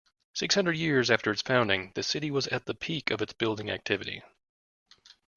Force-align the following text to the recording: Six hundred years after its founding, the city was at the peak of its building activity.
Six 0.33 0.55
hundred 0.55 0.77
years 0.77 1.11
after 1.11 1.29
its 1.31 1.43
founding, 1.43 1.91
the 1.93 2.01
city 2.01 2.31
was 2.31 2.47
at 2.47 2.65
the 2.65 2.73
peak 2.73 3.11
of 3.11 3.21
its 3.21 3.33
building 3.33 3.69
activity. 3.69 4.23